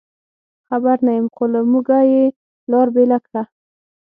خبر 0.67 0.97
نه 1.05 1.11
یم، 1.17 1.27
خو 1.35 1.43
له 1.53 1.59
موږه 1.71 1.99
یې 2.11 2.23
لار 2.71 2.87
بېله 2.95 3.17
کړه. 3.25 3.41